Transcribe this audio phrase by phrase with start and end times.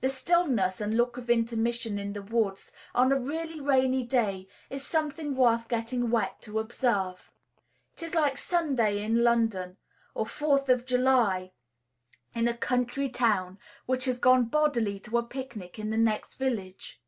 [0.00, 4.86] The stillness and look of intermission in the woods on a really rainy day is
[4.86, 7.30] something worth getting wet to observe.
[7.92, 9.76] It is like Sunday in London,
[10.14, 11.52] or Fourth of July
[12.34, 17.02] in a country town which has gone bodily to a picnic in the next village.